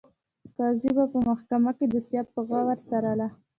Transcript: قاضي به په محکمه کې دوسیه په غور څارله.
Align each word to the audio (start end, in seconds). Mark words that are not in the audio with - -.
قاضي 0.57 0.89
به 0.97 1.05
په 1.13 1.19
محکمه 1.29 1.71
کې 1.77 1.85
دوسیه 1.93 2.21
په 2.31 2.39
غور 2.47 2.77
څارله. 2.87 3.27